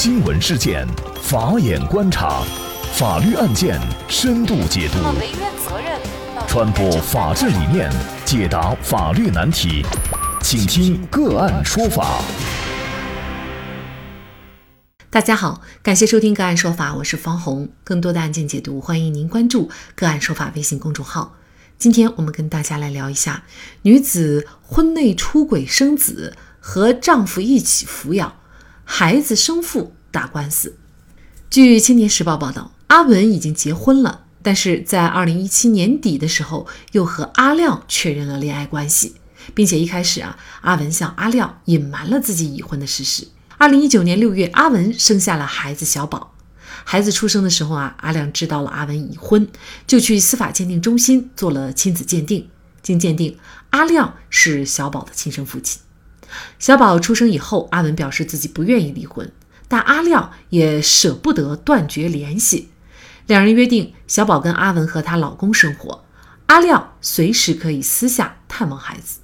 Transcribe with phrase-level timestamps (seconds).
[0.00, 0.86] 新闻事件，
[1.20, 2.44] 法眼观察，
[2.94, 4.98] 法律案件深度解读，
[6.46, 7.90] 传播法治理念，
[8.24, 9.84] 解答法律难题，
[10.40, 12.22] 请听个案说法。
[15.10, 17.68] 大家好，感谢收听个案说法，我是方红。
[17.82, 21.34] 更多的案件解读，欢迎您关注个案说法微信公众号。
[21.76, 23.42] 今天我们跟大家来聊一下，
[23.82, 28.34] 女子婚内出轨生子，和丈夫一起抚养。
[28.90, 30.78] 孩子生父打官司。
[31.50, 39.16] 据《青年时报》报道，阿文已经结婚了，但是在二零一七年底的时候，又和阿亮确认了恋爱关系，
[39.54, 43.28] 并且一开始啊，阿文向阿亮隐瞒了自己已婚的事实。
[43.58, 46.34] 二零一九年六月，阿文生下了孩子小宝。
[46.84, 49.46] 孩子出生的时候啊，阿亮知道了阿文已婚，
[49.86, 52.48] 就去司法鉴定中心做了亲子鉴定。
[52.82, 53.36] 经鉴定，
[53.70, 55.78] 阿亮是小宝的亲生父亲。
[56.58, 59.30] 小宝出生以后，阿文表示自己不愿意离婚，
[59.66, 62.70] 但阿亮也舍不得断绝联系。
[63.26, 66.04] 两人约定，小宝跟阿文和她老公生活，
[66.46, 69.20] 阿亮随时可以私下探望孩子。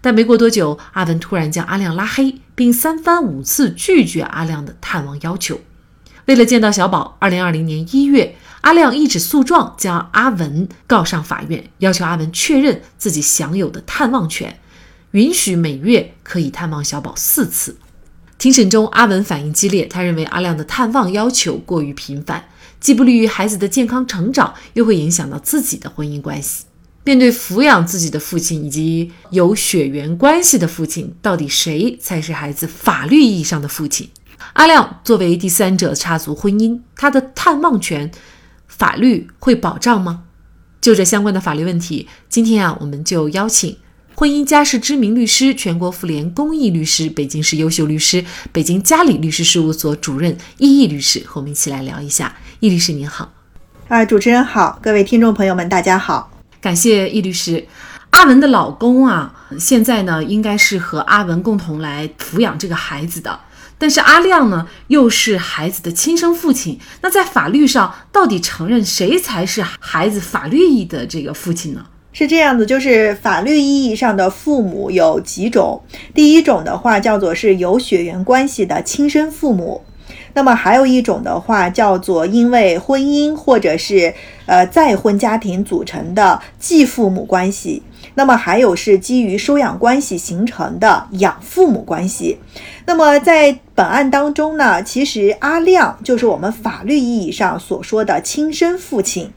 [0.00, 5.60] 但没过多久，阿文突然将阿亮拉黑，并三番五次拒绝阿亮的探望要求。
[6.26, 14.58] 为了见到小宝，二零二零年一月，阿亮一纸诉状将阿文告上法院，要求阿文确认自己享有的探望权。
[15.12, 17.76] 允许每月可以探望小宝四次。
[18.38, 22.44] 庭审中，阿文反应激烈，他认为阿亮的探望要求过于频繁，
[22.78, 26.64] 既不利于孩子的健康成长，又会影响到自己的婚姻关系。
[27.04, 34.10] 面对抚养自己的父亲以及有血缘关系的父亲，到底谁才是孩子法律意义上的父亲？
[34.52, 38.10] 阿亮作为第三者插足婚姻，他的探望权
[38.66, 40.24] 法律会保障吗？
[40.80, 43.78] 就这相关的法律问题，今天啊，我们就邀请。
[44.18, 52.34] 婚姻家事知名律师、全国妇联公益律师、北京市优秀律师、北京嘉里律师事务所主任易易律师和我们一起来聊一下。
[52.60, 53.30] 易律师您好，
[53.88, 56.30] 啊，主持人好，各位听众朋友们大家好，
[56.62, 57.66] 感谢易律师。
[58.08, 63.38] 阿文的老公啊，现在呢应该是和阿文共同来抚养这个孩子的，
[63.76, 71.84] 但是阿亮呢又是孩子的亲生父亲，那在法律上到底承认谁才是孩子法律意义的这个父亲呢？
[72.18, 75.82] 是这样子，就是法律意义上的父母有几种。
[76.14, 79.82] 第一种的话叫做是有血缘关系的亲生父母，
[80.32, 84.14] 那么还有一种的话叫做因为婚姻或者是
[84.46, 87.82] 呃再婚家庭组成的继父母关系，
[88.14, 92.38] 那么还有是基于收养关系形成的养父母关系。
[92.86, 99.30] 那么在本案当中呢，其实阿亮就是我们法律意义上所说的亲生父亲。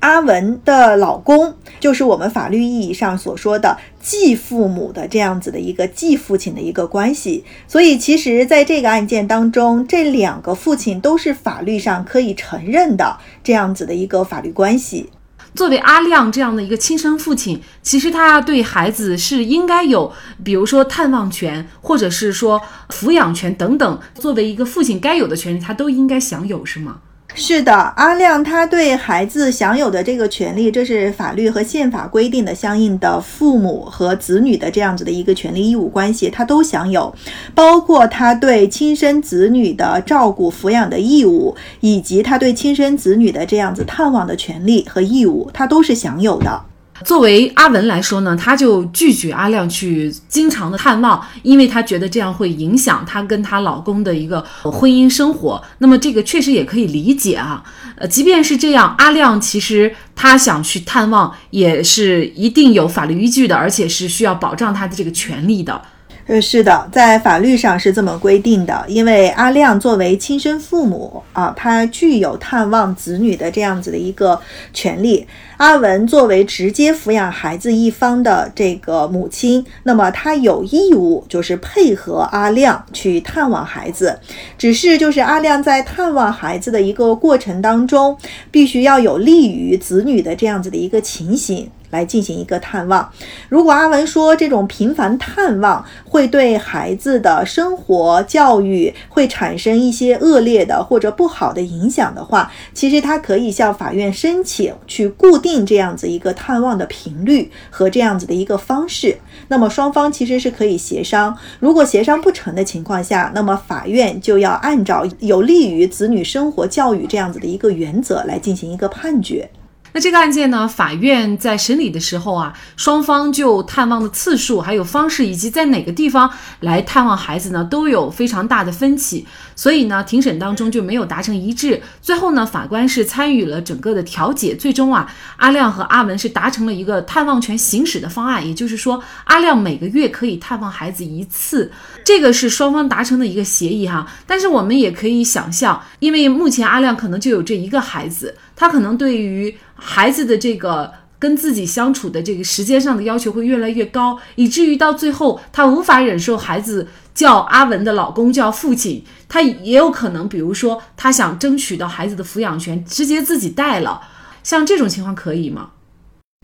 [0.00, 15.10] 阿文的老公就是我们法律意义上所说的继父母的这样子的一个继父亲的一个关系，所以其实在这个案件当中，这两个父亲都是法律上可以承认的这样子的一个法律关系。
[15.54, 20.12] 作为阿亮这样的一个亲生父亲，其实他对孩子是应该有，
[20.44, 27.00] 比如说探望权，或者是说抚养权等等，作为一个父亲该有的权利，他都应该享有，是吗？
[27.34, 37.14] 是的，阿亮他对孩子享有的这个权利，这是法律和宪法规定的相应的父母和子女的这样子的一个权利义务关系，他都享有，
[37.54, 46.69] 包括他对亲生子女的照顾抚养的义务，以及他对亲生子女的这样子探望的权利和义务，他都是享有的。
[47.04, 55.62] 作为阿文来说呢，她就拒绝阿亮去经常的探望，因为她觉得这样会影响她跟她老公的一个婚姻生活。
[55.78, 57.62] 那么这个确实也可以理解啊。
[57.96, 65.82] 呃，即便是这样，阿亮其实他想去探望，也是一定有法律依据的，而且是需要保障他的这个权利的。
[66.30, 68.84] 呃，是的，在法律上是这么规定的。
[68.86, 74.40] 因为阿亮作为亲生父母啊，他具有探望子女的这样子的一个
[74.72, 75.26] 权利。
[75.56, 84.16] 阿文作为直接抚养孩子一方的这个母亲，那么她有义务就是配合阿亮去探望孩子。
[84.56, 88.16] 只是就是阿亮在探望孩子的一个过程当中，
[88.52, 91.68] 必须要有利于子女的这样子的一个情形。
[91.90, 93.10] 来进行一个探望。
[93.48, 109.18] 如果阿文说这种频繁探望会对孩子的生活教育会产生一些恶劣的或者不好的影响的话，其实他可以向法院申请去固定这样子一个探望的频率和这样子的一个方式。
[109.48, 111.36] 那么双方其实是可以协商。
[111.58, 119.48] 如果协商不成的情况下，那么法院就要按照有利于子女生活教育这样子的一个原则来进行一个判决。
[119.92, 129.26] 那这个案件呢，法院在审理的时候啊，双方就探望的次数、还有方式以及在哪个地方来探望孩子呢，都有非常大的分歧，
[129.56, 131.82] 所以呢，庭审当中就没有达成一致。
[132.00, 141.72] 最后呢，法官是参与了整个的调解，最终啊，阿亮和阿文是达成了一个探望权行使的方案，也就是说，阿亮每个月可以探望孩子一次，
[142.04, 144.06] 这个是双方达成的一个协议哈。
[144.26, 164.00] 但是我们也可以想象，因为目前阿亮可能就有这一个孩子，他可能对于孩子的这个跟自己相处的这个时间上的要求会越来越高，以至于到最后他无法忍受孩子叫阿文的老公叫父亲，他也有可能，比如说他想争取到孩子的抚养权，直接自己带了，
[164.42, 165.70] 像这种情况可以吗？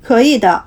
[0.02, 0.64] 可以的。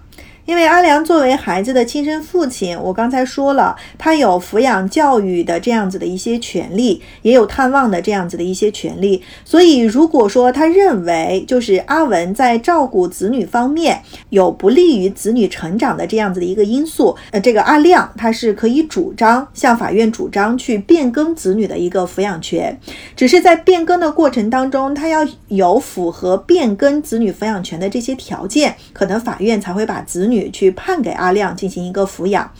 [0.49, 9.21] 因为阿良作为孩子的亲生父亲，我刚才说了，他有抚养教育的这样子的一些权利，也有探望的这样子的一些权利。
[9.45, 22.75] 所以，如果说他认为就是阿文在照顾子女方面有不利于子女成长的这样子的一个因素，呃，这个阿亮他是可以主张向法院主张去变更子女的一个抚养权，
[23.15, 25.19] 只是在变更的过程当中，他要
[25.49, 30.38] 有符合变更子女抚养权的这些条件，可能法院才会把子女。
[30.51, 32.51] 去判给阿亮进行一个抚养，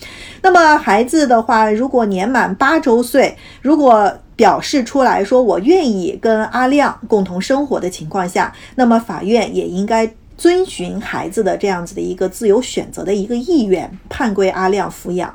[0.42, 15.34] 那么孩子的话，如果年满八周岁，如果表示出来说我愿意跟阿亮共同生活的情况下，那么法院也应该遵循孩子的这样子的一个自由选择的一个意愿，判归阿亮抚养。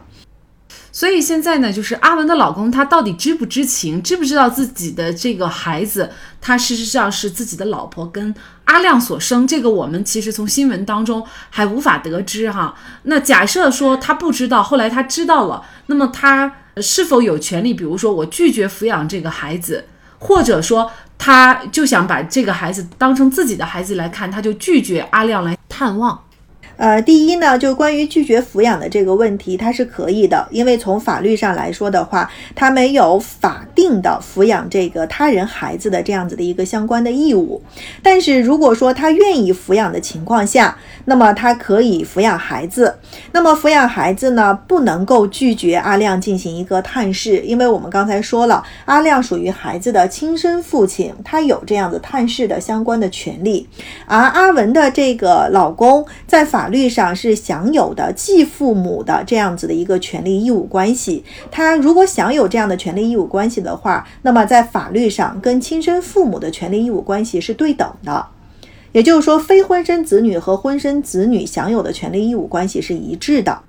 [0.95, 6.09] 所以现在呢，就是阿文的老公，他到底知不知情，知不知道自己的这个孩子，
[6.41, 8.33] 他事实上是自己的老婆跟
[8.67, 12.77] 阿亮所生，这个我们其实从新闻当中还无法得知哈。
[13.03, 19.87] 那假设说他不知道，后来他知道了，那么他是否有权利，比如说我拒绝抚养这个孩子，
[20.21, 20.89] 或者说
[21.19, 26.24] 他就想把这个孩子当成自己的孩子来看，他就拒绝阿亮来探望。
[26.77, 37.63] 呃，第一呢，就关于拒绝抚养的这个问题，它是可以的，因为从法律上来说的话，他没有法定的抚养这个他人孩子的这样子的一个相关的义务。
[38.03, 42.97] 但是如果说他愿意抚养的情况下，那么他可以抚养孩子。
[43.33, 53.69] 那么抚养孩子呢，不能够拒绝阿亮进行一个探视，因为我们刚才说了，阿亮属于孩子的亲生父亲，他有这样子探视的相关的权利。
[54.07, 61.23] 而阿文的这个老公在法法律上是享有的继父母的这样子的一个权利义务关系。
[61.51, 68.29] 他如果享有这样的权利义务关系的话，那么在法律上跟亲生父母的权利义务关系是对等的。
[68.93, 73.61] 也就是说，非婚生子女和婚生子女享有的权利义务关系是一致的。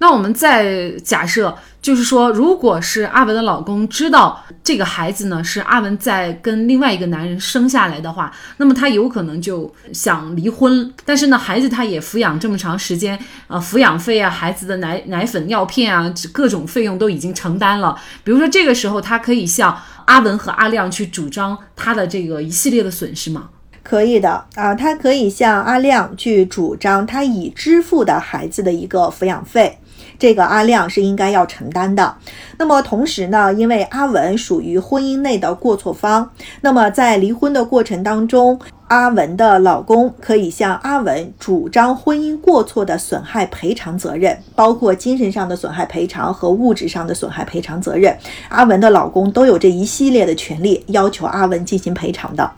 [0.00, 10.90] 那我们再假设，就是说，如果是阿文的老公知道这个孩子呢是阿文在跟另外一个男人生下来的话，那么他有可能就想离婚。
[11.04, 17.94] 但是呢，孩子他也抚养这么长时间，呃，抚养费啊，孩子的奶奶粉、尿片啊，各种费用都已经承担了。
[18.24, 23.50] 比如说这个时候，他可以向阿文和阿亮去主张他的这个一系列的损失吗？
[23.82, 29.78] 可以的啊，他可以向阿亮去主张他已支付的孩子的一个抚养费。
[30.18, 32.14] 这个阿亮是应该要承担的。
[32.58, 36.30] 那么同时呢，因为阿文属于婚姻内的过错方，
[36.60, 48.14] 那么在离婚的过程当中，阿文的老公可以向阿文主张婚姻过错的损害赔偿责任，包括精神上的损害赔偿和物质上的损害赔偿责任。
[48.50, 52.50] 阿文的老公都有这一系列的权利，要求阿文进行赔偿的。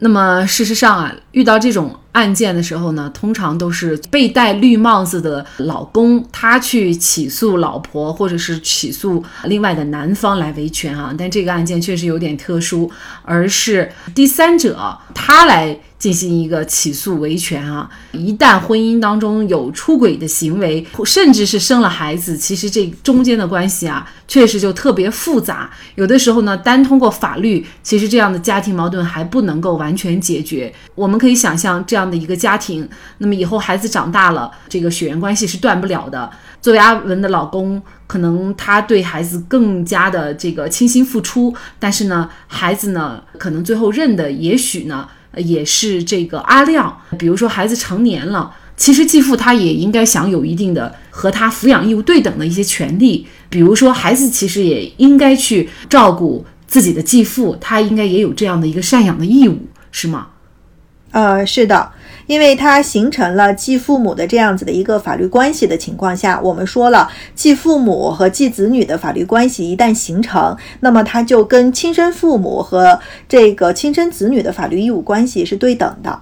[0.00, 11.14] 那么事实上啊，遇到这种案件的时候呢，通常都是被戴绿帽子的老公他去起诉老婆，或者是起诉另外的男方来维权啊。
[11.16, 12.90] 但这个案件确实有点特殊，
[13.22, 15.78] 而是第三者他来。
[16.00, 17.88] 进行一个起诉维权啊！
[18.12, 25.70] 一旦婚姻当中有出轨的行为，甚至是生了孩子，其实这中间的关系啊，确实就特别复杂。
[25.96, 30.72] 有的时候呢，单通过法律，其实这样的家庭矛盾还不能够完全解决。
[30.94, 32.88] 我们可以想象这样的一个家庭，
[33.18, 36.30] 那么以后孩子长大了，这个血缘关系是断不了的。
[36.62, 45.06] 作为阿文的老公，可能他对孩子更加的这个倾心付出，但是呢，孩子呢，可能最后认的也许呢。
[45.36, 60.28] 也是这个阿亮，比如说孩子成年了，其实继父他也应该享有一定的和他抚养义务对等的一些权利，比如说孩子其实也应该去照顾自己的继父，他应该也有这样的一个赡养的义务，是吗？
[61.12, 61.92] 呃，是的。
[62.30, 76.20] 因为它形成了继父母的这样子的一个法律关系的情况下，我们说了，继父母和继子女的法律关系一旦形成，那么它就跟亲生父母和这个亲生子女的法律义务关系是对等的。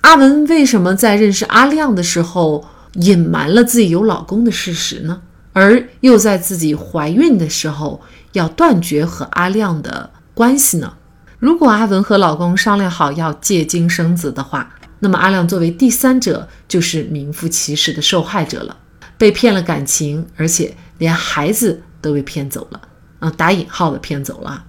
[0.00, 5.22] 阿文为什么在认识阿亮的时候隐瞒了自己有老公的事实呢？
[5.52, 8.00] 而又在自己怀孕的时候
[8.32, 10.94] 要断绝和阿亮的关系呢？
[11.38, 18.78] 如果阿文和老公商量好要借精生子的话，那么阿亮作为第三者就是名副其实的受害者了，
[19.18, 22.80] 被骗了感情，而且连孩子都被骗走了
[23.18, 23.30] 啊！
[23.36, 24.64] 打引号的骗走了。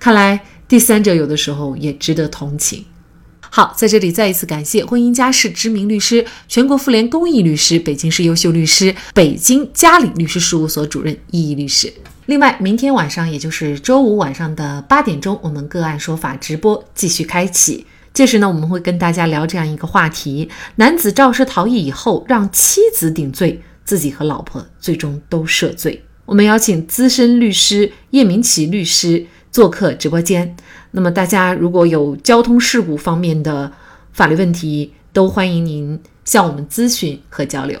[0.00, 2.84] 看来第三者有的时候也值得同情。
[3.48, 11.92] 好，在这里再一次感谢婚姻家事知名律师、全国妇联公益律师、北京市优秀律师、北京嘉里律师事务所主任易毅律师。
[12.26, 17.86] 另外，明天晚上，也就是周五晚上的八点钟，我们个案说法直播继续开启。
[18.12, 26.02] 届时呢，我们会跟大家聊这样一个话题：男子肇事逃逸以后，让妻子顶罪，自己和老婆最终都涉罪。
[26.26, 30.56] 我们邀请资深律师叶明启律师做客直播间。
[30.90, 33.72] 那么，大家如果有交通事故方面的
[34.12, 37.80] 法律问题，都欢迎您向我们咨询和交流。